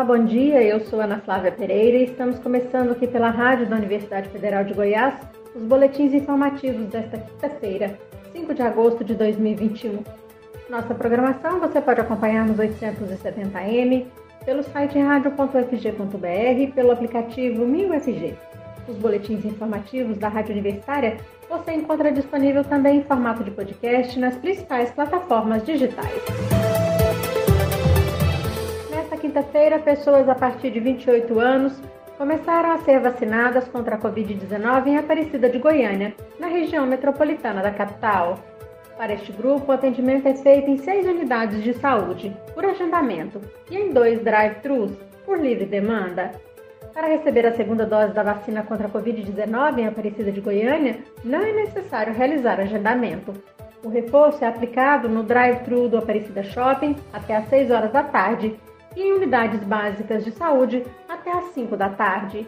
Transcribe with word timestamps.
Olá, 0.00 0.16
bom 0.16 0.24
dia. 0.24 0.62
Eu 0.62 0.80
sou 0.80 0.98
Ana 0.98 1.20
Flávia 1.20 1.52
Pereira 1.52 1.98
e 1.98 2.04
estamos 2.04 2.38
começando 2.38 2.92
aqui 2.92 3.06
pela 3.06 3.28
Rádio 3.28 3.66
da 3.66 3.76
Universidade 3.76 4.30
Federal 4.30 4.64
de 4.64 4.72
Goiás 4.72 5.12
os 5.54 5.62
boletins 5.62 6.14
informativos 6.14 6.86
desta 6.86 7.18
quinta-feira, 7.18 7.98
5 8.32 8.54
de 8.54 8.62
agosto 8.62 9.04
de 9.04 9.14
2021. 9.14 10.02
Nossa 10.70 10.94
programação 10.94 11.60
você 11.60 11.82
pode 11.82 12.00
acompanhar 12.00 12.46
nos 12.46 12.56
870m, 12.56 14.06
pelo 14.42 14.62
site 14.62 14.98
radio.fg.br, 14.98 16.74
pelo 16.74 16.92
aplicativo 16.92 17.66
MinUFG. 17.66 18.38
Os 18.88 18.96
boletins 18.96 19.44
informativos 19.44 20.16
da 20.16 20.28
Rádio 20.28 20.52
Universitária 20.52 21.18
você 21.46 21.72
encontra 21.72 22.10
disponível 22.10 22.64
também 22.64 23.00
em 23.00 23.04
formato 23.04 23.44
de 23.44 23.50
podcast 23.50 24.18
nas 24.18 24.34
principais 24.36 24.90
plataformas 24.92 25.62
digitais. 25.62 26.59
Quinta-feira, 29.30 29.78
pessoas 29.78 30.28
a 30.28 30.34
partir 30.34 30.72
de 30.72 30.80
28 30.80 31.38
anos 31.38 31.80
começaram 32.18 32.72
a 32.72 32.78
ser 32.78 32.98
vacinadas 32.98 33.68
contra 33.68 33.94
a 33.94 33.98
Covid-19 33.98 34.88
em 34.88 34.98
Aparecida 34.98 35.48
de 35.48 35.56
Goiânia, 35.56 36.12
na 36.40 36.48
região 36.48 36.84
metropolitana 36.84 37.62
da 37.62 37.70
capital. 37.70 38.40
Para 38.98 39.12
este 39.12 39.30
grupo, 39.30 39.70
o 39.70 39.72
atendimento 39.72 40.26
é 40.26 40.34
feito 40.34 40.68
em 40.68 40.78
seis 40.78 41.06
unidades 41.06 41.62
de 41.62 41.74
saúde, 41.74 42.36
por 42.54 42.64
agendamento, 42.64 43.40
e 43.70 43.76
em 43.76 43.92
dois 43.92 44.20
drive-thrus, 44.20 44.90
por 45.24 45.38
livre 45.38 45.64
demanda. 45.64 46.32
Para 46.92 47.06
receber 47.06 47.46
a 47.46 47.54
segunda 47.54 47.86
dose 47.86 48.12
da 48.12 48.24
vacina 48.24 48.64
contra 48.64 48.88
a 48.88 48.90
Covid-19 48.90 49.78
em 49.78 49.86
Aparecida 49.86 50.32
de 50.32 50.40
Goiânia, 50.40 50.98
não 51.22 51.38
é 51.38 51.52
necessário 51.52 52.12
realizar 52.12 52.58
agendamento. 52.58 53.32
O 53.84 53.88
reforço 53.88 54.44
é 54.44 54.48
aplicado 54.48 55.08
no 55.08 55.22
drive-thru 55.22 55.88
do 55.88 55.98
Aparecida 55.98 56.42
Shopping 56.42 56.96
até 57.12 57.36
às 57.36 57.48
6 57.48 57.70
horas 57.70 57.92
da 57.92 58.02
tarde 58.02 58.58
e 58.96 59.02
em 59.02 59.12
unidades 59.12 59.62
básicas 59.64 60.24
de 60.24 60.32
saúde 60.32 60.84
até 61.08 61.30
às 61.30 61.44
5 61.52 61.76
da 61.76 61.88
tarde. 61.88 62.46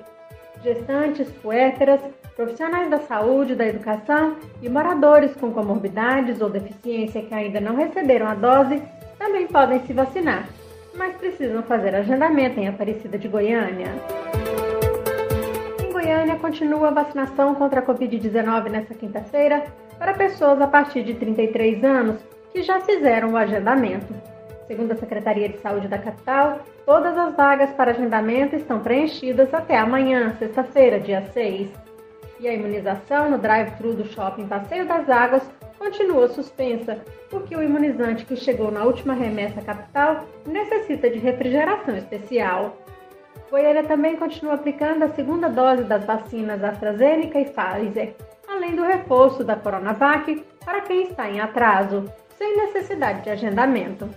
Gestantes, 0.63 1.29
puérperas, 1.43 2.01
profissionais 2.37 2.91
da 2.91 2.99
saúde, 3.01 3.55
da 3.55 3.67
educação 3.67 4.37
e 4.61 4.69
moradores 4.69 5.35
com 5.35 5.53
comorbidades 5.53 6.41
ou 6.41 6.49
deficiência 6.49 7.23
que 7.23 7.35
ainda 7.35 7.61
não 7.61 7.77
receberam 7.77 8.27
a 8.27 8.35
dose 8.35 8.83
também 9.19 9.47
podem 9.47 9.81
se 9.81 9.93
vacinar, 9.93 10.49
mas 10.97 11.17
precisam 11.17 11.63
fazer 11.63 11.95
agendamento 11.95 12.59
em 12.59 12.69
Aparecida 12.69 13.19
de 13.19 13.29
Goiânia. 13.29 13.89
Em 15.81 15.93
Goiânia, 15.93 16.37
continua 16.37 16.89
a 16.89 16.93
vacinação 16.93 17.55
contra 17.55 17.81
a 17.81 17.87
Covid-19 17.87 18.71
nesta 18.71 18.95
quinta-feira 18.95 19.65
para 19.99 20.15
pessoas 20.15 20.61
a 20.61 20.67
partir 20.67 21.05
de 21.05 21.15
33 21.15 21.85
anos 21.85 22.17
que 22.53 22.63
já 22.63 22.81
fizeram 22.81 23.33
o 23.33 23.37
agendamento. 23.37 24.32
Segundo 24.73 24.93
a 24.93 24.97
Secretaria 24.97 25.51
de 25.51 25.59
Saúde 25.59 25.87
da 25.87 25.99
capital, 25.99 26.61
todas 26.87 27.15
as 27.19 27.37
vagas 27.37 27.69
para 27.75 27.91
agendamento 27.91 28.57
estão 28.57 28.81
preenchidas 28.81 29.53
até 29.53 29.77
amanhã, 29.77 30.35
sexta-feira, 30.39 30.99
dia 30.99 31.21
6. 31.31 31.71
E 32.41 32.49
a 32.49 32.55
imunização 32.55 33.31
no 33.31 33.37
drive-thru 33.37 33.93
do 33.93 34.07
shopping 34.07 34.49
Passeio 34.49 34.89
das 34.89 35.11
Águas 35.11 35.43
continua 35.79 36.27
suspensa, 36.29 37.05
porque 37.29 37.55
o 37.55 37.63
imunizante 37.63 38.25
que 38.25 38.35
chegou 38.35 38.71
na 38.71 38.83
última 38.83 39.13
remessa 39.13 39.61
à 39.61 39.63
capital 39.63 40.25
necessita 40.47 41.11
de 41.11 41.19
refrigeração 41.19 41.95
especial. 41.95 42.75
Goiânia 43.51 43.85
também 43.85 44.17
continua 44.17 44.55
aplicando 44.55 45.03
a 45.03 45.11
segunda 45.11 45.51
dose 45.51 45.85
das 45.85 46.07
vacinas 46.07 46.65
AstraZeneca 46.65 47.39
e 47.39 47.45
Pfizer, 47.45 48.15
além 48.49 48.75
do 48.75 48.85
reforço 48.85 49.45
da 49.45 49.55
Coronavac 49.55 50.43
para 50.65 50.81
quem 50.81 51.03
está 51.03 51.29
em 51.29 51.41
atraso, 51.43 52.11
sem 52.39 52.57
necessidade 52.57 53.21
de 53.21 53.29
agendamento. 53.29 54.09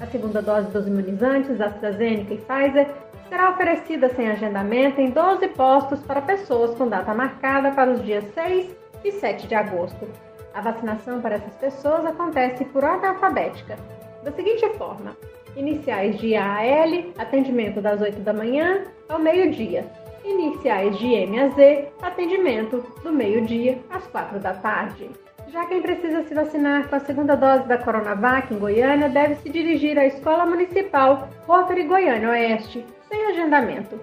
A 0.00 0.06
segunda 0.06 0.40
dose 0.40 0.70
dos 0.70 0.86
imunizantes 0.86 1.60
AstraZeneca 1.60 2.32
e 2.32 2.38
Pfizer 2.38 2.88
será 3.28 3.50
oferecida 3.50 4.08
sem 4.10 4.30
agendamento 4.30 5.00
em 5.00 5.10
12 5.10 5.48
postos 5.48 6.00
para 6.00 6.22
pessoas 6.22 6.74
com 6.76 6.88
data 6.88 7.12
marcada 7.12 7.72
para 7.72 7.90
os 7.90 8.04
dias 8.04 8.24
6 8.32 8.76
e 9.04 9.12
7 9.12 9.48
de 9.48 9.54
agosto. 9.56 10.08
A 10.54 10.60
vacinação 10.60 11.20
para 11.20 11.34
essas 11.34 11.54
pessoas 11.56 12.06
acontece 12.06 12.64
por 12.66 12.84
ordem 12.84 13.10
alfabética, 13.10 13.76
da 14.22 14.30
seguinte 14.30 14.68
forma: 14.78 15.16
iniciais 15.56 16.16
de 16.18 16.36
A 16.36 16.56
a 16.56 16.64
L, 16.64 17.12
atendimento 17.18 17.80
das 17.80 18.00
8 18.00 18.20
da 18.20 18.32
manhã 18.32 18.84
ao 19.08 19.18
meio-dia. 19.18 19.84
Iniciais 20.24 20.96
de 20.98 21.12
M 21.12 21.40
a 21.40 21.48
Z, 21.48 21.88
atendimento 22.02 22.84
do 23.02 23.12
meio-dia 23.12 23.78
às 23.90 24.06
4 24.06 24.38
da 24.38 24.54
tarde. 24.54 25.10
Já 25.52 25.64
quem 25.64 25.80
precisa 25.80 26.24
se 26.24 26.34
vacinar 26.34 26.88
com 26.88 26.96
a 26.96 27.00
segunda 27.00 27.34
dose 27.34 27.66
da 27.66 27.78
Coronavac 27.78 28.52
em 28.52 28.58
Goiânia 28.58 29.08
deve 29.08 29.36
se 29.36 29.48
dirigir 29.48 29.98
à 29.98 30.04
Escola 30.04 30.44
Municipal 30.44 31.30
Rotary 31.46 31.84
Goiânia 31.84 32.28
Oeste, 32.28 32.84
sem 33.08 33.26
agendamento. 33.26 33.98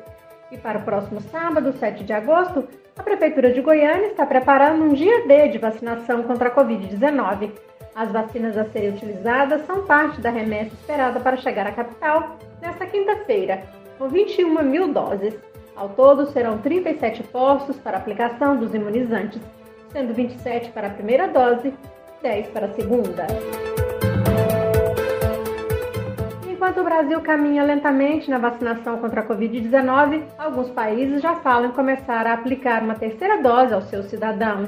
E 0.52 0.58
para 0.58 0.80
o 0.80 0.82
próximo 0.82 1.22
sábado, 1.22 1.72
7 1.74 2.04
de 2.04 2.14
agosto, 2.14 2.68
a 2.98 3.04
Prefeitura 3.04 3.52
de 3.52 3.62
Goiânia 3.62 4.08
está 4.08 4.26
preparando 4.26 4.86
um 4.86 4.94
dia 4.94 5.28
D 5.28 5.50
de 5.50 5.60
vacinação 5.60 6.24
contra 6.24 6.50
a 6.50 6.56
Covid-19. 6.56 7.52
As 7.94 8.12
vacinas 8.12 8.58
a 8.58 8.66
serem 8.66 8.90
utilizadas 8.90 9.66
são 9.68 9.86
parte 9.86 10.20
da 10.22 10.32
remessa 10.32 10.74
esperada 10.74 11.20
para 11.20 11.38
chegar 11.38 11.68
à 11.68 11.72
capital 11.72 12.40
nesta 12.60 12.88
quinta-feira, 12.88 13.64
com 14.00 14.08
21 14.08 14.64
mil 14.64 14.92
doses. 14.92 15.36
Ao 15.76 15.90
todo, 15.90 16.26
serão 16.32 16.58
37 16.58 17.22
postos 17.24 17.78
para 17.78 17.98
aplicação 17.98 18.58
dos 18.58 18.74
imunizantes 18.74 19.40
sendo 19.96 20.14
27 20.14 20.72
para 20.72 20.88
a 20.88 20.90
primeira 20.90 21.26
dose 21.30 21.70
e 21.70 21.74
10 22.22 22.48
para 22.50 22.66
a 22.66 22.74
segunda. 22.74 23.26
Enquanto 26.50 26.82
o 26.82 26.84
Brasil 26.84 27.22
caminha 27.22 27.64
lentamente 27.64 28.30
na 28.30 28.38
vacinação 28.38 28.98
contra 28.98 29.22
a 29.22 29.26
Covid-19, 29.26 30.24
alguns 30.38 30.70
países 30.72 31.22
já 31.22 31.36
falam 31.36 31.70
em 31.70 31.72
começar 31.72 32.28
a 32.28 32.34
aplicar 32.34 32.84
uma 32.84 32.96
terceira 32.96 33.42
dose 33.42 33.74
aos 33.74 33.86
seus 33.86 34.08
cidadãos. 34.08 34.68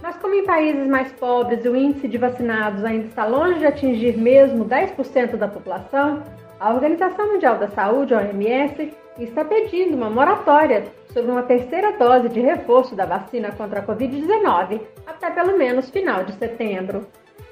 Mas, 0.00 0.16
como 0.18 0.34
em 0.34 0.44
países 0.44 0.86
mais 0.86 1.10
pobres 1.12 1.64
o 1.64 1.74
índice 1.74 2.06
de 2.06 2.18
vacinados 2.18 2.84
ainda 2.84 3.06
está 3.06 3.26
longe 3.26 3.58
de 3.58 3.66
atingir 3.66 4.16
mesmo 4.16 4.64
10% 4.66 5.36
da 5.36 5.48
população, 5.48 6.22
a 6.60 6.72
Organização 6.72 7.32
Mundial 7.32 7.58
da 7.58 7.68
Saúde, 7.68 8.14
OMS, 8.14 8.92
está 9.18 9.44
pedindo 9.44 9.96
uma 9.96 10.10
moratória 10.10 10.84
sobre 11.12 11.30
uma 11.30 11.42
terceira 11.42 11.96
dose 11.96 12.28
de 12.28 12.40
reforço 12.40 12.94
da 12.94 13.06
vacina 13.06 13.52
contra 13.52 13.80
a 13.80 13.86
Covid-19 13.86 14.80
até 15.06 15.30
pelo 15.30 15.56
menos 15.56 15.90
final 15.90 16.24
de 16.24 16.32
setembro. 16.32 17.06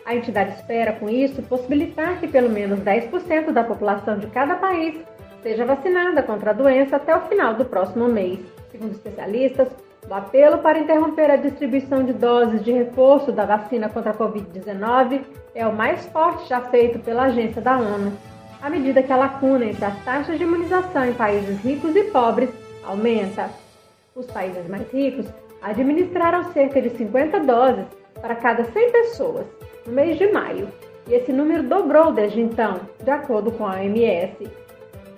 A 0.05 0.15
entidade 0.15 0.55
espera, 0.55 0.93
com 0.93 1.09
isso, 1.09 1.43
possibilitar 1.43 2.19
que 2.19 2.27
pelo 2.27 2.51
menos 2.51 2.81
10% 2.81 3.53
da 3.53 3.63
população 3.63 4.19
de 4.19 4.27
cada 4.29 4.57
país 4.57 5.01
seja 5.43 5.65
vacinada 5.65 6.23
contra 6.23 6.51
a 6.51 6.55
doença 6.55 6.97
até 6.97 7.15
o 7.15 7.23
final 7.23 7.55
do 7.55 7.65
próximo 7.65 8.09
mês. 8.09 8.41
Segundo 8.71 8.93
especialistas, 8.93 9.69
o 10.09 10.15
apelo 10.15 10.59
para 10.59 10.81
interromper 10.81 11.31
a 11.31 11.37
distribuição 11.37 12.03
de 12.03 12.13
doses 12.13 12.65
de 12.65 12.73
reforço 12.73 13.31
da 13.31 13.45
vacina 13.45 13.89
contra 13.89 14.11
a 14.11 14.15
Covid-19 14.15 15.21
é 15.55 15.67
o 15.67 15.73
mais 15.73 16.05
forte 16.07 16.49
já 16.49 16.61
feito 16.63 16.99
pela 16.99 17.25
agência 17.25 17.63
da 17.63 17.79
ONU, 17.79 18.13
à 18.63 18.71
medida 18.71 19.03
que 19.03 19.13
a 19.13 19.17
lacuna 19.17 19.67
entre 19.67 19.85
as 19.85 20.05
taxas 20.05 20.39
de 20.39 20.45
imunização 20.45 21.05
em 21.05 21.13
países 21.13 21.59
ricos 21.61 21.95
e 21.97 22.05
pobres 22.05 22.49
aumenta. 22.85 23.51
Os 24.15 24.27
países 24.27 24.69
mais 24.69 24.91
ricos 24.93 25.27
administraram 25.61 26.45
cerca 26.53 26.81
de 26.81 26.91
50 26.91 27.41
doses 27.41 27.85
para 28.21 28.37
cada 28.37 28.65
100 28.65 28.93
pessoas 28.93 29.47
no 29.85 29.93
mês 29.93 30.17
de 30.17 30.31
maio, 30.31 30.69
e 31.09 31.15
esse 31.15 31.33
número 31.33 31.65
dobrou 31.65 32.13
desde 32.13 32.41
então, 32.41 32.81
de 33.03 33.11
acordo 33.11 33.51
com 33.51 33.67
a 33.67 33.73
OMS. 33.73 34.49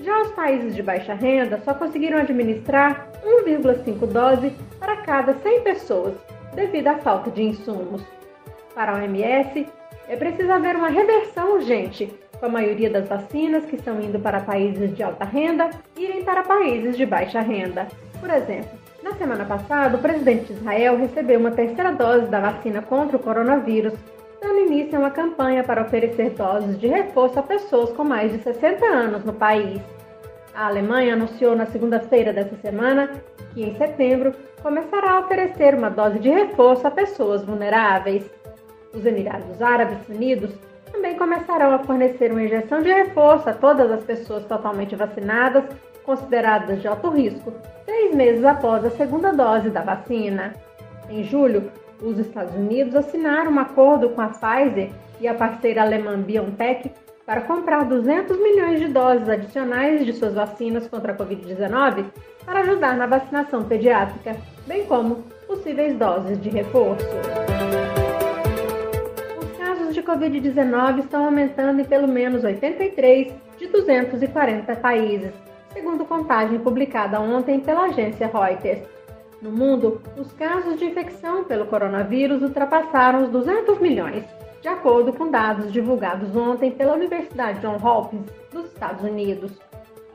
Já 0.01 0.23
os 0.23 0.31
países 0.33 0.75
de 0.75 0.83
baixa 0.83 1.13
renda 1.13 1.61
só 1.65 1.75
conseguiram 1.75 2.19
administrar 2.19 3.11
1,5 3.47 4.07
doses 4.07 4.53
para 4.81 4.97
cada 4.97 5.35
100 5.35 5.61
pessoas, 5.61 6.15
devido 6.55 6.89
à 6.89 6.95
falta 6.97 7.31
de 7.31 7.43
insumos. 7.43 8.03
Para 8.75 8.93
a 8.93 8.95
OMS, 8.97 9.67
é 10.09 10.17
preciso 10.17 10.51
haver 10.51 10.77
uma 10.77 10.89
reversão 10.89 11.55
urgente 11.55 12.24
com 12.39 12.47
a 12.47 12.49
maioria 12.49 12.91
das 12.91 13.09
vacinas 13.09 13.65
que 13.65 13.77
estão 13.77 14.01
indo 14.01 14.19
para 14.19 14.41
países 14.41 14.95
de 14.95 15.03
alta 15.03 15.25
renda 15.25 15.71
irem 15.97 16.23
para 16.25 16.43
países 16.43 16.97
de 16.97 17.07
baixa 17.07 17.41
renda. 17.41 17.87
Por 18.21 18.31
exemplo, 18.31 18.71
na 19.03 19.13
semana 19.17 19.45
passada, 19.45 19.97
o 19.97 20.01
presidente 20.01 20.47
de 20.47 20.55
Israel 20.55 20.97
recebeu 20.97 21.39
uma 21.39 21.51
terceira 21.51 21.93
dose 21.93 22.27
da 22.27 22.41
vacina 22.41 22.81
contra 22.81 23.17
o 23.17 23.21
coronavírus, 23.21 23.93
dando 24.41 24.61
início 24.61 24.97
a 24.97 25.01
uma 25.01 25.11
campanha 25.11 25.63
para 25.63 25.83
oferecer 25.83 26.31
doses 26.31 26.81
de 26.81 26.87
reforço 26.87 27.39
a 27.39 27.43
pessoas 27.43 27.93
com 27.93 28.03
mais 28.03 28.33
de 28.33 28.39
60 28.39 28.85
anos 28.87 29.25
no 29.25 29.33
país. 29.33 29.81
A 30.55 30.69
Alemanha 30.69 31.15
anunciou 31.15 31.55
na 31.55 31.67
segunda-feira 31.67 32.33
dessa 32.33 32.57
semana 32.63 33.11
que, 33.53 33.63
em 33.63 33.75
setembro, 33.77 34.33
começará 34.63 35.13
a 35.13 35.21
oferecer 35.21 35.75
uma 35.75 35.91
dose 35.91 36.19
de 36.19 36.31
reforço 36.31 36.87
a 36.87 36.91
pessoas 36.91 37.45
vulneráveis. 37.45 38.25
Os 38.95 39.05
Emirados 39.05 39.61
Árabes 39.61 39.99
Unidos 40.09 40.51
também 40.95 41.17
começarão 41.17 41.73
a 41.73 41.81
fornecer 41.81 42.31
uma 42.31 42.43
injeção 42.43 42.81
de 42.81 42.89
reforço 42.89 43.49
a 43.49 43.53
todas 43.53 43.91
as 43.91 44.05
pessoas 44.05 44.45
totalmente 44.45 44.95
vacinadas, 44.95 45.65
consideradas 46.05 46.81
de 46.81 46.87
alto 46.87 47.11
risco, 47.11 47.53
seis 47.85 48.15
meses 48.15 48.45
após 48.45 48.85
a 48.85 48.91
segunda 48.91 49.33
dose 49.33 49.71
da 49.71 49.83
vacina. 49.83 50.55
Em 51.11 51.25
julho, 51.25 51.71
os 52.01 52.19
Estados 52.19 52.55
Unidos 52.55 52.95
assinaram 52.95 53.51
um 53.51 53.59
acordo 53.59 54.11
com 54.11 54.21
a 54.21 54.29
Pfizer 54.29 54.91
e 55.21 55.27
a 55.27 55.35
parceira 55.35 55.83
alemã 55.83 56.17
BioNTech 56.21 56.93
para 57.27 57.41
comprar 57.41 57.85
200 57.85 58.39
milhões 58.39 58.79
de 58.79 58.89
doses 58.89 59.29
adicionais 59.29 60.05
de 60.05 60.13
suas 60.13 60.35
vacinas 60.35 60.87
contra 60.87 61.13
a 61.13 61.17
Covid-19 61.17 62.05
para 62.45 62.61
ajudar 62.61 62.97
na 62.97 63.07
vacinação 63.07 63.65
pediátrica, 63.65 64.37
bem 64.67 64.85
como 64.85 65.25
possíveis 65.47 65.97
doses 65.97 66.41
de 66.41 66.51
reforço. 66.51 67.07
Os 69.85 69.89
casos 69.89 69.95
de 69.97 70.03
Covid-19 70.03 71.01
estão 71.01 71.27
aumentando 71.27 71.79
em 71.79 71.85
pelo 71.85 72.09
menos 72.09 72.43
83 72.43 73.35
de 73.59 73.67
240 73.67 74.77
países, 74.77 75.31
segundo 75.75 76.07
contagem 76.07 76.59
publicada 76.59 77.21
ontem 77.21 77.61
pela 77.61 77.85
agência 77.85 78.27
Reuters. 78.33 78.81
No 79.43 79.51
mundo, 79.51 80.01
os 80.17 80.33
casos 80.33 80.79
de 80.79 80.87
infecção 80.87 81.45
pelo 81.45 81.67
coronavírus 81.67 82.41
ultrapassaram 82.41 83.25
os 83.25 83.29
200 83.29 83.79
milhões, 83.79 84.25
de 84.63 84.69
acordo 84.69 85.13
com 85.13 85.31
dados 85.31 85.71
divulgados 85.71 86.35
ontem 86.35 86.71
pela 86.71 86.95
Universidade 86.95 87.61
Johns 87.61 87.85
Hopkins, 87.85 88.25
dos 88.51 88.65
Estados 88.65 89.05
Unidos. 89.05 89.53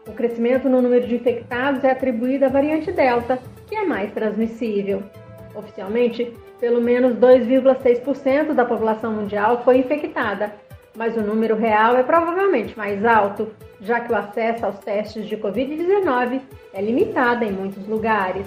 O 0.07 0.13
crescimento 0.13 0.67
no 0.67 0.81
número 0.81 1.05
de 1.05 1.13
infectados 1.13 1.83
é 1.83 1.91
atribuído 1.91 2.45
à 2.45 2.49
variante 2.49 2.91
Delta, 2.91 3.37
que 3.67 3.75
é 3.75 3.85
mais 3.85 4.11
transmissível. 4.13 5.03
Oficialmente, 5.55 6.33
pelo 6.59 6.81
menos 6.81 7.15
2,6% 7.15 8.53
da 8.53 8.65
população 8.65 9.13
mundial 9.13 9.63
foi 9.63 9.77
infectada, 9.77 10.53
mas 10.95 11.15
o 11.15 11.21
número 11.21 11.55
real 11.55 11.95
é 11.95 12.03
provavelmente 12.03 12.77
mais 12.77 13.03
alto, 13.05 13.47
já 13.81 13.99
que 13.99 14.11
o 14.11 14.15
acesso 14.15 14.65
aos 14.65 14.79
testes 14.79 15.25
de 15.27 15.37
Covid-19 15.37 16.41
é 16.73 16.81
limitado 16.81 17.43
em 17.43 17.51
muitos 17.51 17.87
lugares. 17.87 18.45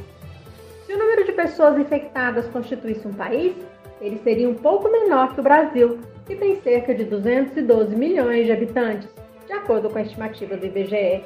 Se 0.86 0.92
o 0.92 0.98
número 0.98 1.24
de 1.24 1.32
pessoas 1.32 1.78
infectadas 1.78 2.46
constituísse 2.48 3.06
um 3.06 3.12
país, 3.12 3.54
ele 4.00 4.18
seria 4.18 4.48
um 4.48 4.54
pouco 4.54 4.90
menor 4.90 5.32
que 5.32 5.40
o 5.40 5.42
Brasil, 5.42 5.98
que 6.26 6.36
tem 6.36 6.60
cerca 6.60 6.94
de 6.94 7.04
212 7.04 7.94
milhões 7.96 8.46
de 8.46 8.52
habitantes, 8.52 9.08
de 9.46 9.52
acordo 9.52 9.88
com 9.88 9.98
a 9.98 10.02
estimativa 10.02 10.56
do 10.56 10.66
IBGE. 10.66 11.24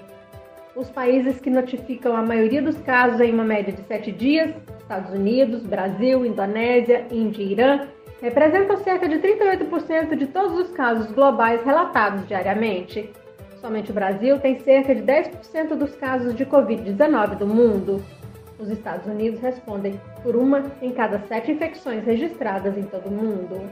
Os 0.76 0.90
países 0.90 1.40
que 1.40 1.48
notificam 1.48 2.14
a 2.14 2.22
maioria 2.22 2.60
dos 2.60 2.76
casos 2.76 3.18
em 3.22 3.32
uma 3.32 3.44
média 3.44 3.72
de 3.72 3.82
sete 3.84 4.12
dias, 4.12 4.54
Estados 4.78 5.10
Unidos, 5.10 5.62
Brasil, 5.62 6.26
Indonésia, 6.26 7.06
Índia 7.10 7.42
e 7.42 7.52
Irã, 7.52 7.88
representam 8.20 8.76
cerca 8.76 9.08
de 9.08 9.16
38% 9.16 10.14
de 10.14 10.26
todos 10.26 10.58
os 10.58 10.70
casos 10.72 11.10
globais 11.12 11.64
relatados 11.64 12.28
diariamente. 12.28 13.10
Somente 13.58 13.90
o 13.90 13.94
Brasil 13.94 14.38
tem 14.38 14.60
cerca 14.60 14.94
de 14.94 15.00
10% 15.00 15.74
dos 15.76 15.96
casos 15.96 16.34
de 16.34 16.44
Covid-19 16.44 17.38
do 17.38 17.46
mundo. 17.46 18.04
Os 18.58 18.68
Estados 18.68 19.06
Unidos 19.06 19.40
respondem 19.40 19.98
por 20.22 20.36
uma 20.36 20.62
em 20.82 20.92
cada 20.92 21.20
sete 21.20 21.52
infecções 21.52 22.04
registradas 22.04 22.76
em 22.76 22.82
todo 22.82 23.06
o 23.06 23.10
mundo. 23.10 23.62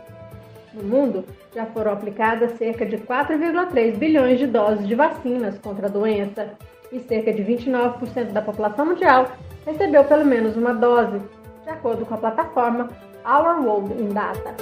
No 0.72 0.82
mundo, 0.82 1.22
já 1.54 1.66
foram 1.66 1.92
aplicadas 1.92 2.52
cerca 2.52 2.86
de 2.86 2.96
4,3 2.96 3.94
bilhões 3.98 4.38
de 4.38 4.46
doses 4.46 4.88
de 4.88 4.94
vacinas 4.94 5.58
contra 5.58 5.86
a 5.86 5.90
doença, 5.90 6.56
e 6.92 7.00
cerca 7.00 7.32
de 7.32 7.42
29% 7.42 8.32
da 8.32 8.42
população 8.42 8.86
mundial 8.86 9.32
recebeu 9.64 10.04
pelo 10.04 10.24
menos 10.24 10.56
uma 10.56 10.74
dose, 10.74 11.20
de 11.62 11.70
acordo 11.70 12.04
com 12.04 12.14
a 12.14 12.18
plataforma 12.18 12.88
Our 13.24 13.64
World 13.64 14.02
in 14.02 14.08
Data. 14.08 14.54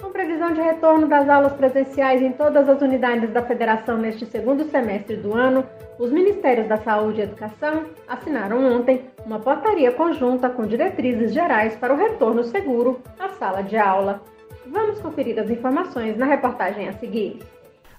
Com 0.00 0.10
previsão 0.10 0.52
de 0.52 0.60
retorno 0.60 1.08
das 1.08 1.28
aulas 1.28 1.52
presenciais 1.54 2.22
em 2.22 2.32
todas 2.32 2.68
as 2.68 2.80
unidades 2.80 3.30
da 3.30 3.42
Federação 3.42 3.98
neste 3.98 4.26
segundo 4.26 4.64
semestre 4.70 5.16
do 5.16 5.34
ano, 5.34 5.64
os 5.98 6.10
Ministérios 6.10 6.68
da 6.68 6.76
Saúde 6.78 7.20
e 7.20 7.24
Educação 7.24 7.84
assinaram 8.08 8.64
ontem 8.64 9.04
uma 9.26 9.40
portaria 9.40 9.92
conjunta 9.92 10.48
com 10.48 10.66
diretrizes 10.66 11.32
gerais 11.32 11.76
para 11.76 11.92
o 11.92 11.96
retorno 11.96 12.44
seguro 12.44 13.00
à 13.18 13.28
sala 13.30 13.62
de 13.62 13.76
aula. 13.76 14.22
Vamos 14.66 15.00
conferir 15.00 15.38
as 15.38 15.50
informações 15.50 16.16
na 16.16 16.26
reportagem 16.26 16.88
a 16.88 16.92
seguir. 16.94 17.40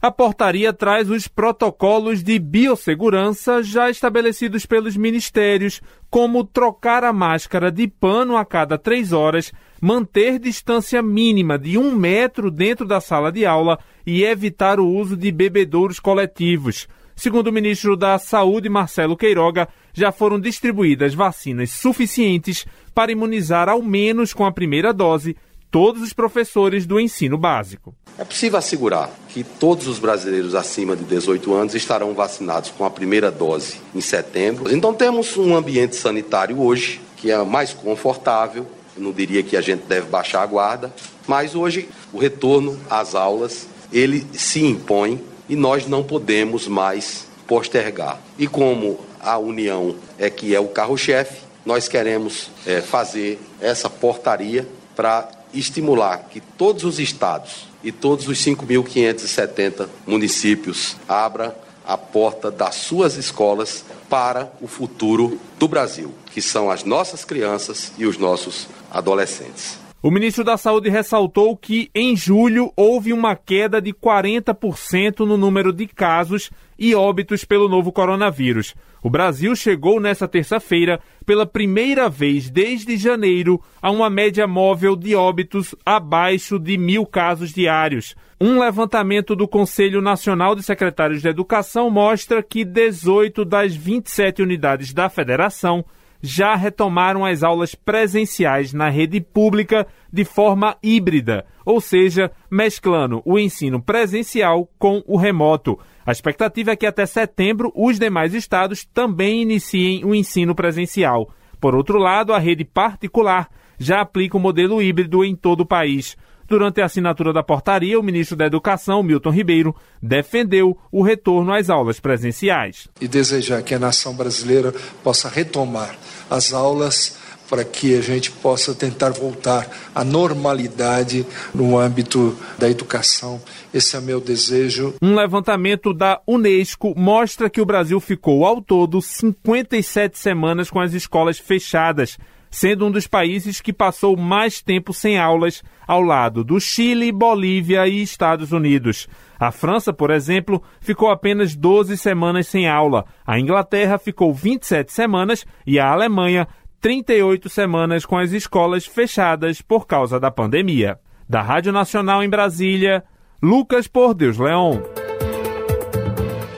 A 0.04 0.12
portaria 0.12 0.74
traz 0.74 1.10
os 1.10 1.30
protocolos 1.30 2.22
de 2.22 2.38
biossegurança 2.38 3.64
já 3.64 3.90
estabelecidos 3.90 4.66
pelos 4.66 4.98
ministérios, 4.98 5.82
como 6.10 6.44
trocar 6.44 7.06
a 7.06 7.14
máscara 7.14 7.72
de 7.72 7.88
pano 7.88 8.36
a 8.36 8.44
cada 8.44 8.78
três 8.78 9.14
horas, 9.14 9.54
manter 9.82 10.40
distância 10.40 11.02
mínima 11.02 11.58
de 11.58 11.78
um 11.78 11.96
metro 11.96 12.52
dentro 12.52 12.86
da 12.86 13.00
sala 13.00 13.32
de 13.32 13.46
aula 13.46 13.80
e 14.06 14.26
evitar 14.26 14.78
o 14.78 14.90
uso 14.90 15.16
de 15.16 15.32
bebedouros 15.32 16.02
coletivos. 16.02 16.86
Segundo 17.16 17.48
o 17.48 17.54
ministro 17.54 17.96
da 17.96 18.20
Saúde, 18.20 18.68
Marcelo 18.68 19.16
Queiroga, 19.16 19.70
já 19.94 20.12
foram 20.12 20.38
distribuídas 20.38 21.14
vacinas 21.14 21.72
suficientes 21.72 22.66
para 22.94 23.14
imunizar 23.14 23.70
ao 23.70 23.82
menos 23.82 24.34
com 24.34 24.46
a 24.46 24.52
primeira 24.52 24.92
dose 24.92 25.38
todos 25.74 26.04
os 26.04 26.14
professores 26.14 26.86
do 26.86 27.00
ensino 27.00 27.36
básico. 27.36 27.96
É 28.16 28.24
possível 28.24 28.60
assegurar 28.60 29.10
que 29.30 29.44
todos 29.44 29.88
os 29.88 29.98
brasileiros 29.98 30.54
acima 30.54 30.96
de 30.96 31.04
18 31.04 31.52
anos 31.52 31.74
estarão 31.74 32.14
vacinados 32.14 32.70
com 32.70 32.86
a 32.86 32.92
primeira 32.92 33.32
dose 33.32 33.78
em 33.96 34.00
setembro. 34.00 34.72
Então 34.72 34.94
temos 34.94 35.36
um 35.36 35.56
ambiente 35.56 35.96
sanitário 35.96 36.62
hoje 36.62 37.02
que 37.18 37.32
é 37.32 37.44
mais 37.44 37.74
confortável. 37.74 38.68
Eu 38.96 39.02
não 39.02 39.12
diria 39.12 39.42
que 39.42 39.58
a 39.58 39.62
gente 39.62 39.82
deve 39.88 40.08
baixar 40.10 40.44
a 40.44 40.46
guarda, 40.46 40.94
mas 41.26 41.56
hoje 41.56 41.90
o 42.14 42.20
retorno 42.20 42.80
às 42.88 43.16
aulas 43.16 43.68
ele 43.92 44.28
se 44.32 44.64
impõe 44.64 45.20
e 45.50 45.56
nós 45.56 45.88
não 45.88 46.04
podemos 46.04 46.68
mais 46.68 47.26
postergar. 47.48 48.22
E 48.38 48.46
como 48.46 49.00
a 49.20 49.40
União 49.40 49.96
é 50.20 50.30
que 50.30 50.54
é 50.54 50.60
o 50.60 50.68
carro-chefe, 50.68 51.42
nós 51.66 51.88
queremos 51.88 52.52
é, 52.64 52.80
fazer 52.80 53.40
essa 53.60 53.90
portaria 53.90 54.68
para 54.96 55.43
estimular 55.54 56.28
que 56.30 56.40
todos 56.40 56.84
os 56.84 57.00
estados 57.00 57.68
e 57.84 57.92
todos 57.92 58.28
os 58.28 58.38
5.570 58.40 59.88
municípios 60.08 60.96
abram 61.08 61.54
a 61.86 61.98
porta 61.98 62.50
das 62.50 62.76
suas 62.76 63.16
escolas 63.18 63.84
para 64.10 64.52
o 64.62 64.68
futuro 64.68 65.40
do 65.60 65.68
Brasil, 65.68 66.14
que 66.32 66.42
são 66.42 66.72
as 66.72 66.84
nossas 66.84 67.26
crianças 67.26 67.92
e 67.98 68.06
os 68.06 68.18
nossos 68.18 68.68
adolescentes. 68.90 69.83
O 70.06 70.12
ministro 70.12 70.44
da 70.44 70.58
Saúde 70.58 70.90
ressaltou 70.90 71.56
que 71.56 71.90
em 71.96 72.14
julho 72.14 72.74
houve 72.76 73.14
uma 73.14 73.38
queda 73.38 73.82
de 73.82 73.94
40% 73.94 75.20
no 75.20 75.38
número 75.38 75.72
de 75.72 75.88
casos 75.88 76.52
e 76.78 76.94
óbitos 76.94 77.46
pelo 77.46 77.70
novo 77.70 77.90
coronavírus. 77.90 78.76
O 79.02 79.10
Brasil 79.10 79.56
chegou 79.56 80.02
nesta 80.02 80.28
terça-feira, 80.28 81.00
pela 81.26 81.46
primeira 81.46 82.10
vez 82.10 82.50
desde 82.50 82.98
janeiro, 82.98 83.62
a 83.82 83.90
uma 83.90 84.10
média 84.10 84.46
móvel 84.46 84.98
de 84.98 85.16
óbitos 85.16 85.74
abaixo 85.86 86.60
de 86.60 86.78
mil 86.78 87.06
casos 87.06 87.54
diários. 87.54 88.14
Um 88.42 88.60
levantamento 88.60 89.38
do 89.38 89.48
Conselho 89.48 90.02
Nacional 90.02 90.54
de 90.54 90.64
Secretários 90.64 91.22
de 91.22 91.30
Educação 91.30 91.90
mostra 91.90 92.44
que 92.44 92.66
18 92.66 93.46
das 93.46 93.74
27 93.74 94.42
unidades 94.42 94.92
da 94.92 95.08
federação 95.08 95.86
já 96.26 96.56
retomaram 96.56 97.26
as 97.26 97.44
aulas 97.44 97.76
presenciais 97.76 98.72
na 98.72 98.90
rede 98.90 99.20
pública 99.20 99.86
de 100.12 100.24
forma 100.24 100.78
híbrida, 100.82 101.46
ou 101.66 101.82
seja, 101.82 102.32
mesclando 102.50 103.22
o 103.26 103.38
ensino 103.38 103.82
presencial 103.82 104.70
com 104.80 105.04
o 105.06 105.18
remoto. 105.18 105.78
A 106.06 106.14
expectativa 106.14 106.72
é 106.72 106.76
que 106.78 106.86
até 106.86 107.06
setembro 107.06 107.74
os 107.76 108.00
demais 108.00 108.34
estados 108.34 108.86
também 108.86 109.42
iniciem 109.42 110.06
o 110.06 110.16
ensino 110.16 110.56
presencial. 110.56 111.30
Por 111.60 111.76
outro 111.76 111.98
lado, 111.98 112.32
a 112.32 112.40
rede 112.40 112.64
particular 112.64 113.50
já 113.78 114.00
aplica 114.00 114.38
o 114.38 114.40
modelo 114.40 114.82
híbrido 114.82 115.26
em 115.26 115.36
todo 115.36 115.62
o 115.62 115.66
país. 115.66 116.16
Durante 116.48 116.82
a 116.82 116.86
assinatura 116.86 117.32
da 117.32 117.44
portaria, 117.44 118.00
o 118.00 118.04
ministro 118.04 118.36
da 118.36 118.46
Educação, 118.46 119.02
Milton 119.02 119.32
Ribeiro, 119.32 119.76
defendeu 120.02 120.78
o 120.92 121.02
retorno 121.02 121.54
às 121.54 121.70
aulas 121.70 122.00
presenciais. 122.00 122.88
E 123.00 123.08
desejar 123.08 123.62
que 123.64 123.74
a 123.74 123.80
nação 123.80 124.16
brasileira 124.16 124.74
possa 125.04 125.30
retomar 125.30 125.98
as 126.30 126.54
aulas 126.54 127.18
para 127.50 127.64
que 127.64 127.96
a 127.96 128.02
gente 128.02 128.32
possa 128.32 128.74
tentar 128.74 129.12
voltar 129.12 129.70
à 129.94 130.04
normalidade 130.04 131.26
no 131.54 131.78
âmbito 131.78 132.36
da 132.58 132.70
educação. 132.70 133.40
Esse 133.74 133.96
é 133.96 134.02
meu 134.02 134.20
desejo. 134.20 134.96
Um 135.02 135.14
levantamento 135.14 135.94
da 135.94 136.20
Unesco 136.26 136.94
mostra 136.98 137.50
que 137.50 137.62
o 137.62 137.66
Brasil 137.66 138.00
ficou 138.00 138.46
ao 138.46 138.62
todo 138.62 139.02
57 139.02 140.18
semanas 140.18 140.70
com 140.70 140.80
as 140.80 140.94
escolas 140.94 141.38
fechadas 141.38 142.18
sendo 142.54 142.86
um 142.86 142.92
dos 142.92 143.08
países 143.08 143.60
que 143.60 143.74
passou 143.74 144.16
mais 144.16 144.62
tempo 144.62 144.94
sem 144.94 145.18
aulas, 145.18 145.64
ao 145.88 146.04
lado 146.04 146.44
do 146.44 146.60
Chile, 146.60 147.12
Bolívia 147.12 147.88
e 147.88 148.00
Estados 148.00 148.52
Unidos. 148.52 149.08
A 149.40 149.52
França, 149.52 149.92
por 149.92 150.12
exemplo, 150.12 150.62
ficou 150.80 151.10
apenas 151.10 151.56
12 151.56 151.98
semanas 151.98 152.46
sem 152.46 152.70
aula, 152.70 153.06
a 153.26 153.40
Inglaterra 153.40 153.98
ficou 153.98 154.32
27 154.32 154.94
semanas 154.94 155.48
e 155.66 155.80
a 155.80 155.92
Alemanha 155.92 156.48
38 156.80 157.50
semanas 157.50 158.06
com 158.06 158.20
as 158.20 158.32
escolas 158.32 158.86
fechadas 158.86 159.60
por 159.60 159.88
causa 159.88 160.20
da 160.20 160.30
pandemia. 160.30 161.00
Da 161.28 161.42
Rádio 161.42 161.72
Nacional 161.72 162.22
em 162.22 162.30
Brasília, 162.30 163.04
Lucas 163.42 163.88
Por 163.88 164.14
Deus 164.14 164.38
Leon. 164.38 164.78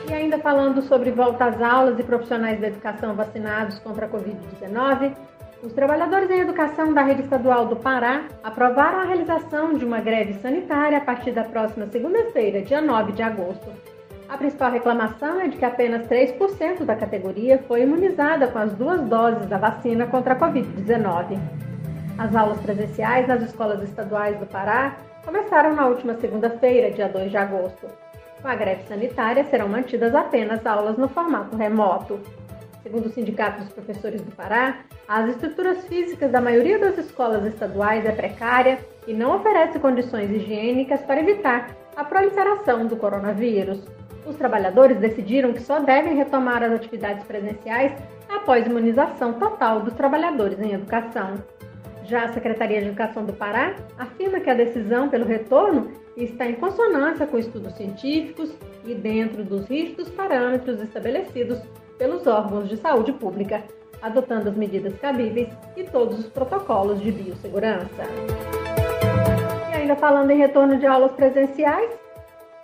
E 0.09 0.13
ainda 0.13 0.39
falando 0.39 0.81
sobre 0.81 1.11
volta 1.11 1.45
às 1.45 1.61
aulas 1.61 1.97
e 1.97 2.03
profissionais 2.03 2.59
da 2.59 2.67
educação 2.67 3.15
vacinados 3.15 3.79
contra 3.79 4.07
a 4.07 4.09
Covid-19, 4.09 5.15
Os 5.65 5.74
trabalhadores 5.74 6.29
em 6.29 6.41
educação 6.41 6.93
da 6.93 7.01
rede 7.01 7.24
estadual 7.24 7.65
do 7.65 7.75
Pará 7.75 8.25
aprovaram 8.43 9.00
a 9.00 9.03
realização 9.05 9.74
de 9.74 9.84
uma 9.84 10.00
greve 10.00 10.36
sanitária 10.36 11.00
a 11.00 11.01
partir 11.01 11.31
da 11.31 11.43
próxima 11.43 11.88
segunda-feira, 11.88 12.62
dia 12.62 12.79
9 12.79 13.13
de 13.13 13.24
agosto. 13.24 13.72
A 14.29 14.38
principal 14.38 14.72
reclamação 14.72 15.41
é 15.41 15.48
de 15.48 15.57
que 15.57 15.65
apenas 15.65 16.05
3% 16.07 16.84
da 16.86 16.95
categoria 16.95 17.63
foi 17.67 17.81
imunizada 17.81 18.48
com 18.48 18.60
as 18.60 18.74
duas 18.74 19.01
doses 19.05 19.48
da 19.48 19.57
vacina 19.57 20.05
contra 20.05 20.36
a 20.36 20.39
Covid-19. 20.39 21.39
As 22.19 22.36
aulas 22.36 22.60
presenciais 22.60 23.27
nas 23.27 23.41
escolas 23.41 23.81
estaduais 23.81 24.38
do 24.38 24.45
Pará 24.45 24.98
começaram 25.25 25.74
na 25.74 25.88
última 25.88 26.13
segunda-feira, 26.13 26.91
dia 26.91 27.10
2 27.10 27.31
de 27.31 27.38
agosto. 27.38 27.88
Com 28.39 28.48
a 28.48 28.53
greve 28.53 28.84
sanitária, 28.84 29.43
serão 29.45 29.67
mantidas 29.67 30.13
apenas 30.13 30.63
aulas 30.63 30.95
no 30.95 31.07
formato 31.07 31.57
remoto. 31.57 32.19
Segundo 32.86 33.08
o 33.08 33.10
Sindicato 33.10 33.63
dos 33.63 33.74
Professores 33.74 34.22
do 34.22 34.32
Pará, 34.36 34.82
as 35.08 35.27
estruturas 35.30 35.84
físicas 35.88 36.32
da 36.32 36.39
maioria 36.39 36.77
das 36.77 36.96
escolas 37.00 37.44
estaduais 37.44 38.06
é 38.06 38.12
precária 38.12 38.77
e 39.08 39.13
não 39.13 39.38
oferece 39.38 39.80
condições 39.80 40.30
higiênicas 40.30 41.01
para 41.01 41.20
evitar 41.20 41.75
a 41.96 42.04
proliferação 42.04 42.86
do 42.86 42.96
coronavírus. 42.96 43.84
Os 44.24 44.36
trabalhadores 44.36 45.00
decidiram 45.00 45.51
que 45.51 45.63
só 45.63 45.80
devem 45.80 46.15
retomar 46.15 46.62
as 46.62 46.74
atividades 46.74 47.24
presenciais 47.24 47.92
após 48.30 48.68
imunização 48.68 49.34
total 49.34 49.80
dos 49.80 49.96
trabalhadores 49.96 50.60
em 50.60 50.74
educação. 50.74 51.44
Já 52.04 52.25
a 52.25 52.34
Secretaria 52.34 52.82
de 52.82 52.89
Educação 52.89 53.25
do 53.25 53.34
Pará 53.34 53.75
afirma 53.98 54.39
que 54.39 54.50
a 54.51 54.54
decisão 54.54 55.10
pelo 55.10 55.25
retorno 55.25 55.92
está 56.15 56.46
em 56.46 56.54
consonância 56.54 57.25
com 57.25 57.39
estudos 57.39 57.74
científicos 57.74 58.56
e 58.86 58.94
dentro 58.94 59.44
dos 59.44 59.65
rígidos 59.65 60.08
parâmetros 60.10 60.80
estabelecidos 60.84 61.60
pelos 61.97 62.27
órgãos 62.27 62.69
de 62.69 62.77
saúde 62.77 63.11
pública, 63.13 63.63
adotando 64.01 64.49
as 64.49 64.55
medidas 64.55 64.93
cabíveis 64.99 65.49
e 65.75 65.83
todos 65.83 66.19
os 66.19 66.27
protocolos 66.27 67.01
de 67.01 67.11
biossegurança. 67.11 68.03
E 69.71 69.75
ainda 69.75 69.95
falando 69.95 70.31
em 70.31 70.37
retorno 70.37 70.77
de 70.77 70.85
aulas 70.85 71.11
presenciais, 71.13 71.89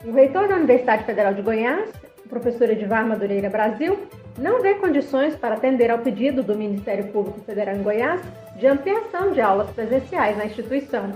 o 0.05 0.11
reitor 0.11 0.47
da 0.47 0.55
Universidade 0.55 1.03
Federal 1.03 1.33
de 1.33 1.41
Goiás, 1.41 1.91
o 2.25 2.29
professor 2.29 2.69
Edivar 2.69 3.07
Madureira 3.07 3.49
Brasil, 3.49 3.99
não 4.37 4.61
vê 4.61 4.75
condições 4.75 5.35
para 5.35 5.55
atender 5.55 5.91
ao 5.91 5.99
pedido 5.99 6.41
do 6.41 6.55
Ministério 6.55 7.07
Público 7.07 7.39
Federal 7.41 7.75
em 7.75 7.83
Goiás 7.83 8.21
de 8.55 8.67
ampliação 8.67 9.31
de 9.31 9.41
aulas 9.41 9.69
presenciais 9.71 10.37
na 10.37 10.45
instituição. 10.45 11.11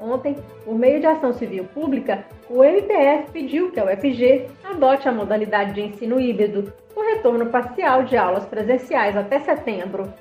Ontem, 0.00 0.36
por 0.64 0.74
meio 0.74 1.00
de 1.00 1.06
ação 1.06 1.32
civil 1.32 1.64
pública, 1.64 2.24
o 2.48 2.62
MPF 2.62 3.30
pediu 3.32 3.70
que 3.70 3.80
a 3.80 3.84
UFG 3.84 4.46
adote 4.64 5.08
a 5.08 5.12
modalidade 5.12 5.72
de 5.72 5.82
ensino 5.82 6.20
híbrido, 6.20 6.72
com 6.98 7.14
retorno 7.14 7.46
parcial 7.46 8.02
de 8.02 8.16
aulas 8.16 8.44
presenciais 8.46 9.16
até 9.16 9.38
setembro. 9.38 10.12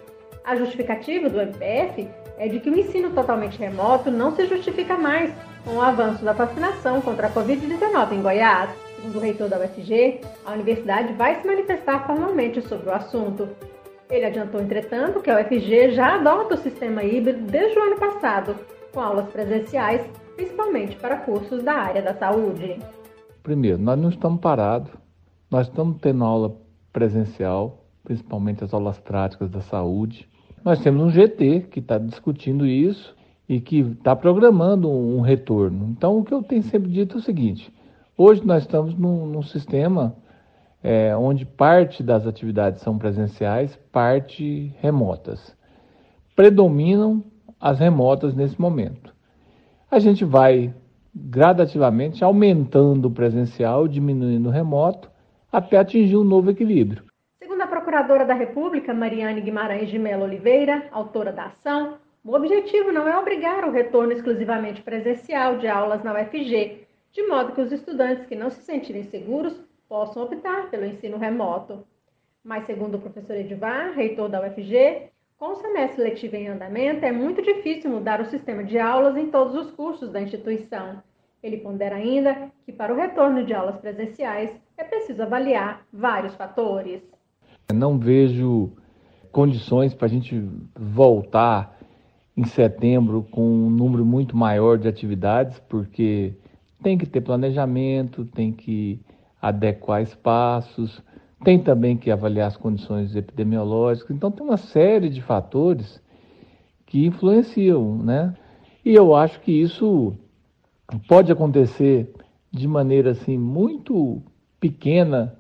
A 0.46 0.56
justificativa 0.56 1.28
do 1.28 1.42
MPF 1.42 2.08
é 2.38 2.48
de 2.48 2.60
que 2.60 2.70
o 2.70 2.78
ensino 2.78 3.10
totalmente 3.10 3.58
remoto 3.58 4.12
não 4.12 4.36
se 4.36 4.46
justifica 4.46 4.96
mais 4.96 5.34
com 5.66 5.78
o 5.78 5.82
avanço 5.82 6.24
da 6.24 6.34
vacinação 6.34 7.02
contra 7.02 7.28
a 7.28 7.32
Covid-19 7.32 8.12
em 8.12 8.22
Goiás. 8.22 8.70
Segundo 8.96 9.16
o 9.16 9.20
reitor 9.20 9.50
da 9.50 9.58
UFG, 9.58 10.22
a 10.46 10.52
universidade 10.52 11.14
vai 11.14 11.42
se 11.42 11.48
manifestar 11.48 12.06
formalmente 12.06 12.62
sobre 12.62 12.90
o 12.90 12.94
assunto. 12.94 13.50
Ele 14.08 14.26
adiantou, 14.26 14.62
entretanto, 14.62 15.20
que 15.20 15.32
a 15.32 15.42
UFG 15.42 15.94
já 15.94 16.14
adota 16.14 16.54
o 16.54 16.60
sistema 16.60 17.04
híbrido 17.04 17.42
desde 17.42 17.80
o 17.80 17.82
ano 17.82 17.98
passado, 17.98 18.56
com 18.94 19.00
aulas 19.00 19.28
presenciais, 19.30 20.06
principalmente 20.36 20.96
para 20.98 21.18
cursos 21.18 21.64
da 21.64 21.74
área 21.74 22.04
da 22.04 22.14
saúde. 22.14 22.78
Primeiro, 23.42 23.80
nós 23.80 24.00
não 24.00 24.10
estamos 24.10 24.40
parados, 24.40 24.92
nós 25.50 25.68
estamos 25.68 26.00
tendo 26.00 26.24
aula 26.24 26.67
presencial, 26.98 27.86
principalmente 28.04 28.64
as 28.64 28.74
aulas 28.74 29.00
práticas 29.00 29.52
da 29.52 29.62
saúde. 29.62 30.28
Nós 30.66 30.80
temos 30.80 31.04
um 31.04 31.12
GT 31.12 31.68
que 31.70 31.78
está 31.78 32.00
discutindo 32.00 32.66
isso 32.66 33.16
e 33.48 33.62
que 33.62 33.82
está 33.82 34.16
programando 34.16 34.90
um 34.90 35.22
retorno. 35.22 35.94
Então, 35.96 36.18
o 36.18 36.24
que 36.24 36.34
eu 36.34 36.42
tenho 36.42 36.64
sempre 36.64 36.90
dito 36.90 37.18
é 37.18 37.20
o 37.20 37.24
seguinte: 37.24 37.72
hoje 38.18 38.44
nós 38.44 38.64
estamos 38.64 38.96
num, 38.96 39.28
num 39.28 39.44
sistema 39.44 40.16
é, 40.82 41.16
onde 41.16 41.46
parte 41.46 42.02
das 42.02 42.26
atividades 42.26 42.82
são 42.82 42.98
presenciais, 42.98 43.78
parte 43.92 44.74
remotas. 44.80 45.56
Predominam 46.36 47.24
as 47.62 47.78
remotas 47.78 48.34
nesse 48.34 48.60
momento. 48.60 49.14
A 49.92 50.00
gente 50.00 50.26
vai 50.26 50.74
gradativamente 51.14 52.24
aumentando 52.24 53.08
o 53.08 53.12
presencial, 53.12 53.88
diminuindo 53.88 54.50
o 54.50 54.52
remoto, 54.52 55.12
até 55.52 55.78
atingir 55.78 56.18
um 56.18 56.24
novo 56.24 56.52
equilíbrio. 56.52 57.04
Segundo 57.40 57.62
a 57.62 57.68
Procuradora 57.68 58.26
da 58.26 58.34
República, 58.34 58.94
Mariane 58.94 59.42
Guimarães 59.42 59.90
de 59.90 59.98
Mello 59.98 60.24
Oliveira, 60.24 60.88
autora 60.92 61.32
da 61.32 61.46
ação, 61.46 61.98
o 62.24 62.34
objetivo 62.34 62.92
não 62.92 63.08
é 63.08 63.18
obrigar 63.18 63.64
o 63.64 63.72
retorno 63.72 64.12
exclusivamente 64.12 64.82
presencial 64.82 65.58
de 65.58 65.68
aulas 65.68 66.04
na 66.04 66.14
UFG, 66.14 66.86
de 67.12 67.24
modo 67.26 67.54
que 67.54 67.62
os 67.62 67.72
estudantes 67.72 68.26
que 68.26 68.36
não 68.36 68.50
se 68.50 68.62
sentirem 68.64 69.04
seguros 69.04 69.58
possam 69.88 70.24
optar 70.24 70.70
pelo 70.70 70.86
ensino 70.86 71.18
remoto. 71.18 71.86
Mas, 72.44 72.66
segundo 72.66 72.96
o 72.96 73.02
professor 73.02 73.36
Edivar, 73.36 73.94
reitor 73.94 74.30
da 74.30 74.42
UFG, 74.42 75.10
com 75.38 75.52
o 75.52 75.56
semestre 75.56 76.04
letivo 76.04 76.36
em 76.36 76.48
andamento, 76.48 77.06
é 77.06 77.12
muito 77.12 77.42
difícil 77.42 77.92
mudar 77.92 78.20
o 78.20 78.26
sistema 78.26 78.64
de 78.64 78.78
aulas 78.78 79.16
em 79.16 79.32
todos 79.32 79.56
os 79.56 79.72
cursos 79.72 80.12
da 80.12 80.22
instituição. 80.22 81.02
Ele 81.48 81.58
pondera 81.60 81.96
ainda 81.96 82.52
que, 82.66 82.74
para 82.74 82.94
o 82.94 82.98
retorno 82.98 83.46
de 83.46 83.54
aulas 83.54 83.78
presenciais, 83.78 84.52
é 84.78 84.84
preciso 84.84 85.24
avaliar 85.24 85.82
vários 85.94 86.36
fatores. 86.36 87.02
Não 87.74 87.98
vejo 87.98 88.74
condições 89.32 89.94
para 89.94 90.08
a 90.08 90.10
gente 90.10 90.44
voltar 90.78 91.78
em 92.36 92.44
setembro 92.44 93.26
com 93.32 93.42
um 93.42 93.70
número 93.70 94.06
muito 94.06 94.36
maior 94.36 94.78
de 94.78 94.90
atividades, 94.90 95.58
porque 95.70 96.34
tem 96.84 96.98
que 96.98 97.06
ter 97.06 97.22
planejamento, 97.22 98.26
tem 98.26 98.52
que 98.52 99.00
adequar 99.42 100.02
espaços, 100.02 101.02
tem 101.46 101.58
também 101.58 101.96
que 101.96 102.12
avaliar 102.12 102.48
as 102.50 102.58
condições 102.58 103.16
epidemiológicas. 103.16 104.14
Então, 104.14 104.30
tem 104.30 104.46
uma 104.46 104.58
série 104.58 105.08
de 105.08 105.22
fatores 105.22 106.04
que 106.86 107.06
influenciam, 107.06 108.00
né? 108.00 108.36
E 108.84 108.94
eu 108.94 109.16
acho 109.16 109.40
que 109.40 109.54
isso 109.54 110.14
pode 111.08 111.32
acontecer 111.32 112.14
de 112.52 112.68
maneira 112.68 113.12
assim 113.12 113.38
muito 113.38 114.22
pequena 114.60 115.36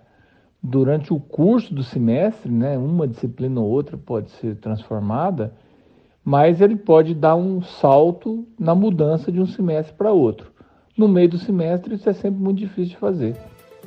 durante 0.61 1.13
o 1.13 1.19
curso 1.19 1.73
do 1.73 1.83
semestre, 1.83 2.51
né? 2.51 2.77
Uma 2.77 3.07
disciplina 3.07 3.61
ou 3.61 3.67
outra 3.67 3.97
pode 3.97 4.31
ser 4.31 4.55
transformada, 4.57 5.53
mas 6.23 6.59
ele 6.59 6.75
pode 6.75 7.13
dar 7.13 7.35
um 7.35 7.61
salto 7.61 8.45
na 8.59 8.75
mudança 8.75 9.31
de 9.31 9.39
um 9.39 9.45
semestre 9.45 9.95
para 9.95 10.11
outro. 10.11 10.51
No 10.97 11.07
meio 11.07 11.29
do 11.29 11.37
semestre, 11.37 11.95
isso 11.95 12.09
é 12.09 12.13
sempre 12.13 12.41
muito 12.41 12.57
difícil 12.57 12.95
de 12.95 12.97
fazer. 12.97 13.35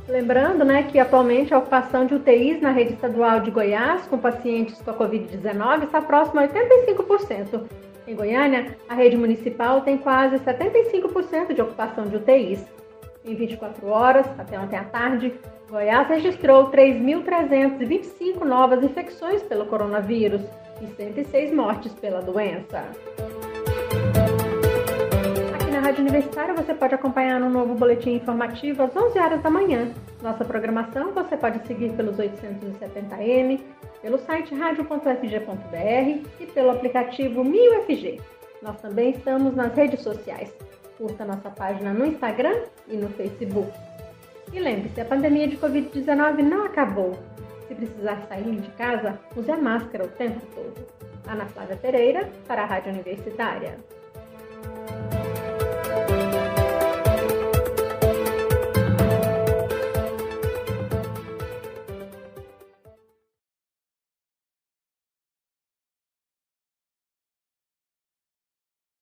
Lembrando 0.09 0.65
né, 0.65 0.83
que 0.85 0.99
atualmente 0.99 1.53
a 1.53 1.59
ocupação 1.59 2.07
de 2.07 2.15
UTIs 2.15 2.61
na 2.61 2.71
rede 2.71 2.95
estadual 2.95 3.41
de 3.41 3.51
Goiás 3.51 4.07
com 4.07 4.19
pacientes 4.19 4.81
com 4.83 4.91
a 4.91 4.95
Covid-19 4.95 5.85
está 5.85 6.01
próxima 6.01 6.43
a 6.43 6.49
85%. 6.49 7.63
Em 8.11 8.15
Goiânia, 8.17 8.77
a 8.89 8.95
rede 8.95 9.17
municipal 9.17 9.83
tem 9.83 9.97
quase 9.97 10.41
75% 10.41 11.55
de 11.55 11.63
ocupação 11.63 12.09
de 12.09 12.17
UTIs. 12.17 12.67
Em 13.25 13.37
24 13.37 13.87
horas, 13.87 14.27
até 14.37 14.59
ontem 14.59 14.77
à 14.77 14.83
tarde, 14.83 15.33
Goiás 15.71 16.09
registrou 16.09 16.73
3.325 16.73 18.43
novas 18.45 18.83
infecções 18.83 19.45
pelo 19.45 19.67
coronavírus 19.67 20.43
e 20.83 20.89
106 20.89 21.55
mortes 21.55 21.93
pela 21.93 22.21
doença. 22.21 22.85
Rádio 25.91 26.03
Universitária 26.03 26.55
você 26.55 26.73
pode 26.73 26.95
acompanhar 26.95 27.43
um 27.43 27.51
novo 27.51 27.75
boletim 27.75 28.11
informativo 28.11 28.85
às 28.85 28.95
11 28.95 29.19
horas 29.19 29.43
da 29.43 29.51
manhã. 29.51 29.93
Nossa 30.23 30.45
programação 30.45 31.11
você 31.11 31.37
pode 31.37 31.67
seguir 31.67 31.91
pelos 31.95 32.17
870M, 32.17 33.61
pelo 34.03 34.19
site 34.19 34.55
radio.fg.br 34.55 36.29
e 36.41 36.47
pelo 36.47 36.71
aplicativo 36.71 37.45
MilFG. 37.45 38.21
Nós 38.63 38.81
também 38.81 39.11
estamos 39.11 39.55
nas 39.55 39.75
redes 39.75 40.03
sociais. 40.03 40.53
Curta 40.99 41.25
nossa 41.25 41.51
página 41.51 41.93
no 41.93 42.07
Instagram 42.07 42.63
e 42.89 42.97
no 42.97 43.09
Facebook. 43.11 43.73
E 44.53 44.59
lembre-se, 44.59 45.01
a 45.01 45.05
pandemia 45.05 45.49
de 45.49 45.57
Covid-19 45.57 46.43
não 46.43 46.65
acabou. 46.65 47.19
Se 47.69 47.75
precisar 47.75 48.27
sair 48.29 48.57
de 48.57 48.71
casa, 48.73 49.19
use 49.37 49.51
a 49.51 49.57
máscara 49.57 50.05
o 50.05 50.09
tempo 50.09 50.45
todo. 50.55 50.87
Ana 51.27 51.47
Flávia 51.47 51.77
Pereira, 51.77 52.29
para 52.47 52.63
a 52.63 52.67
Rádio 52.67 52.93
Universitária. 52.93 53.79